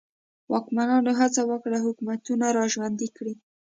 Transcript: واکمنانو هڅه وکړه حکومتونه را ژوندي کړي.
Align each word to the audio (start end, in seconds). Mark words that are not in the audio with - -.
واکمنانو 0.51 1.11
هڅه 1.19 1.41
وکړه 1.51 1.77
حکومتونه 1.85 2.45
را 2.57 2.65
ژوندي 2.73 3.07
کړي. 3.17 3.33